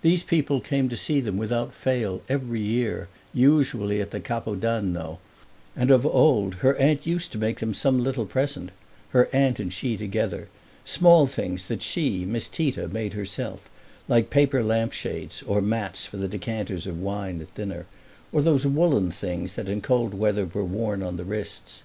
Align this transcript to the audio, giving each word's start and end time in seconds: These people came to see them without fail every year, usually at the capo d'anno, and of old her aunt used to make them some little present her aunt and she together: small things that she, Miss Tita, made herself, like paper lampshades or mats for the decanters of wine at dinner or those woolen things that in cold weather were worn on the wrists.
These 0.00 0.22
people 0.22 0.60
came 0.60 0.88
to 0.90 0.96
see 0.96 1.20
them 1.20 1.36
without 1.36 1.74
fail 1.74 2.22
every 2.28 2.60
year, 2.60 3.08
usually 3.34 4.00
at 4.00 4.12
the 4.12 4.20
capo 4.20 4.54
d'anno, 4.54 5.18
and 5.74 5.90
of 5.90 6.06
old 6.06 6.54
her 6.62 6.76
aunt 6.76 7.04
used 7.04 7.32
to 7.32 7.38
make 7.38 7.58
them 7.58 7.74
some 7.74 8.00
little 8.00 8.26
present 8.26 8.70
her 9.08 9.28
aunt 9.32 9.58
and 9.58 9.72
she 9.72 9.96
together: 9.96 10.46
small 10.84 11.26
things 11.26 11.64
that 11.64 11.82
she, 11.82 12.24
Miss 12.24 12.46
Tita, 12.46 12.86
made 12.86 13.14
herself, 13.14 13.68
like 14.06 14.30
paper 14.30 14.62
lampshades 14.62 15.42
or 15.42 15.60
mats 15.60 16.06
for 16.06 16.16
the 16.16 16.28
decanters 16.28 16.86
of 16.86 17.00
wine 17.02 17.40
at 17.40 17.52
dinner 17.56 17.86
or 18.30 18.42
those 18.42 18.64
woolen 18.64 19.10
things 19.10 19.54
that 19.54 19.68
in 19.68 19.80
cold 19.80 20.14
weather 20.14 20.46
were 20.46 20.62
worn 20.64 21.02
on 21.02 21.16
the 21.16 21.24
wrists. 21.24 21.82